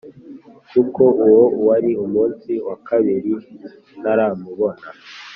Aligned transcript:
kuko 0.71 1.03
uwo 1.27 1.43
wari 1.67 1.91
umusi 2.05 2.53
wakabiri 2.67 3.33
ntaramubona. 3.99 4.87